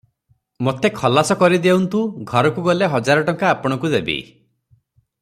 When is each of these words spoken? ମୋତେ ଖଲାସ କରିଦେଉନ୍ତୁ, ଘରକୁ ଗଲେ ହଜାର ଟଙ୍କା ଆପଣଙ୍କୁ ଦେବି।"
ମୋତେ 0.67 0.89
ଖଲାସ 0.99 1.37
କରିଦେଉନ୍ତୁ, 1.43 2.01
ଘରକୁ 2.31 2.65
ଗଲେ 2.69 2.91
ହଜାର 2.95 3.27
ଟଙ୍କା 3.29 3.53
ଆପଣଙ୍କୁ 3.57 3.93
ଦେବି।" 3.97 4.21